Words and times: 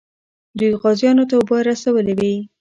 دوی 0.57 0.71
غازیانو 0.81 1.23
ته 1.29 1.35
اوبه 1.37 1.57
رسولې 1.69 2.13
وې. 2.19 2.33